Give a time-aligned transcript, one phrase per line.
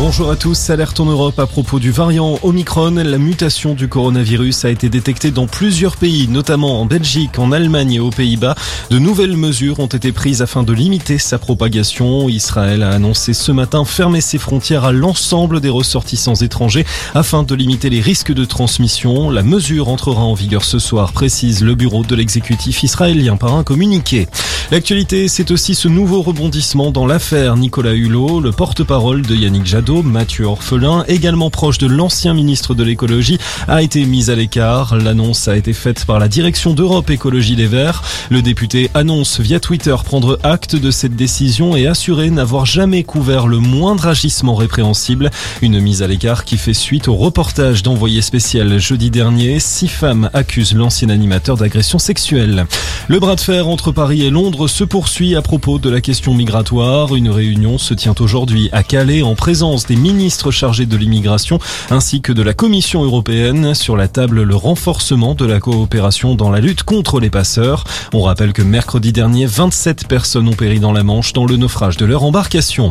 [0.00, 2.94] Bonjour à tous, alerte en Europe à propos du variant Omicron.
[2.94, 7.94] La mutation du coronavirus a été détectée dans plusieurs pays, notamment en Belgique, en Allemagne
[7.94, 8.54] et aux Pays-Bas.
[8.90, 12.28] De nouvelles mesures ont été prises afin de limiter sa propagation.
[12.28, 16.86] Israël a annoncé ce matin fermer ses frontières à l'ensemble des ressortissants étrangers
[17.16, 19.30] afin de limiter les risques de transmission.
[19.30, 23.64] La mesure entrera en vigueur ce soir, précise le bureau de l'exécutif israélien par un
[23.64, 24.28] communiqué.
[24.70, 30.02] L'actualité, c'est aussi ce nouveau rebondissement dans l'affaire Nicolas Hulot, le porte-parole de Yannick Jadot
[30.02, 34.94] Mathieu Orphelin, également proche de l'ancien ministre de l'écologie, a été mis à l'écart.
[34.94, 38.02] L'annonce a été faite par la direction d'Europe Écologie Les Verts.
[38.28, 43.46] Le député annonce via Twitter prendre acte de cette décision et assurer n'avoir jamais couvert
[43.46, 45.30] le moindre agissement répréhensible.
[45.62, 49.60] Une mise à l'écart qui fait suite au reportage d'envoyé spécial jeudi dernier.
[49.60, 52.66] Six femmes accusent l'ancien animateur d'agression sexuelle.
[53.08, 56.34] Le bras de fer entre Paris et Londres se poursuit à propos de la question
[56.34, 57.14] migratoire.
[57.14, 61.58] Une réunion se tient aujourd'hui à Calais en présence des ministres chargés de l'immigration
[61.90, 63.74] ainsi que de la Commission européenne.
[63.74, 67.84] Sur la table, le renforcement de la coopération dans la lutte contre les passeurs.
[68.12, 71.96] On rappelle que mercredi dernier, 27 personnes ont péri dans la Manche dans le naufrage
[71.96, 72.90] de leur embarcation.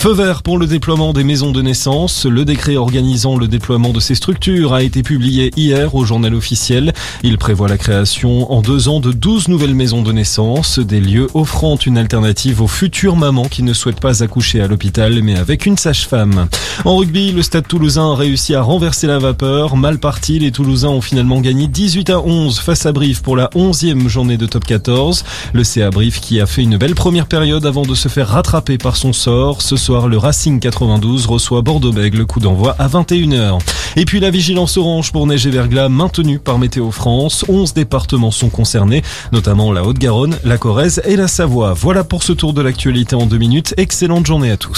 [0.00, 2.24] Feu vert pour le déploiement des maisons de naissance.
[2.24, 6.92] Le décret organisant le déploiement de ces structures a été publié hier au journal officiel.
[7.24, 11.26] Il prévoit la création en deux ans de 12 nouvelles maisons de naissance, des lieux
[11.34, 15.66] offrant une alternative aux futures mamans qui ne souhaitent pas accoucher à l'hôpital mais avec
[15.66, 16.46] une sage-femme.
[16.84, 19.76] En rugby, le Stade toulousain a réussi à renverser la vapeur.
[19.76, 23.48] Mal parti, les Toulousains ont finalement gagné 18 à 11 face à Brive pour la
[23.48, 25.24] 11e journée de top 14.
[25.52, 28.78] Le CA Brive qui a fait une belle première période avant de se faire rattraper
[28.78, 29.60] par son sort.
[29.60, 33.58] Ce le Racing 92 reçoit Bordeaux-Bègles, coup d'envoi à 21h.
[33.96, 37.44] Et puis la vigilance orange pour neige et verglas maintenue par Météo France.
[37.48, 41.72] 11 départements sont concernés, notamment la Haute-Garonne, la Corrèze et la Savoie.
[41.72, 43.72] Voilà pour ce tour de l'actualité en deux minutes.
[43.78, 44.76] Excellente journée à tous.